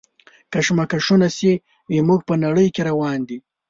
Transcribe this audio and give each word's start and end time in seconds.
کشمکشونه 0.53 1.27
چې 1.37 1.49
زموږ 1.97 2.19
په 2.29 2.35
نړۍ 2.43 2.67
کې 2.75 2.81
روان 2.89 3.19
دي. 3.29 3.37